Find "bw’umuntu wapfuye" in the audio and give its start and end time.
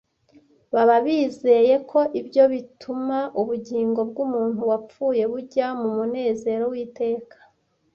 4.09-5.23